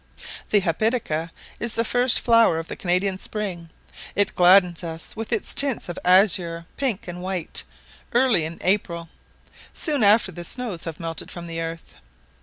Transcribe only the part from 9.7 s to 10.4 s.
soon after